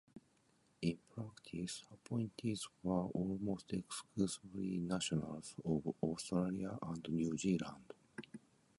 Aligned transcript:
In 0.81 0.97
practice, 1.11 1.83
appointees 1.93 2.67
were 2.81 3.05
almost 3.09 3.71
exclusively 3.71 4.79
nationals 4.79 5.53
of 5.63 5.93
Australia 6.01 6.75
and 6.81 7.05
New 7.07 7.37
Zealand. 7.37 7.93